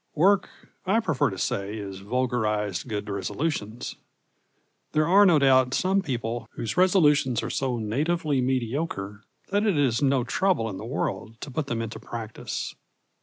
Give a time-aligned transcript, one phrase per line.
[0.15, 0.49] Work,
[0.87, 3.97] I prefer to say, is vulgarised good resolutions.
[4.93, 10.01] There are, no doubt, some people whose resolutions are so natively mediocre that it is
[10.01, 12.73] no trouble in the world to put them into practice.